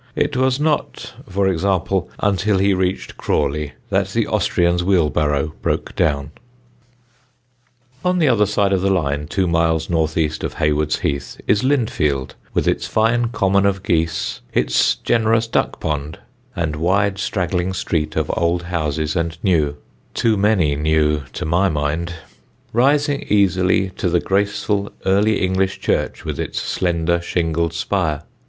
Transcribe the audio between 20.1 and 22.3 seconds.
(too many new, to my mind),